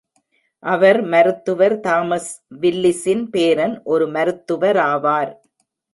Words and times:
அவர் 0.63 0.99
மருத்துவர் 1.03 1.75
தாமஸ் 1.79 2.31
வில்லிஸின் 2.61 3.23
பேரன், 3.29 3.75
ஒரு 3.83 4.07
மருத்துவராவார். 4.07 5.31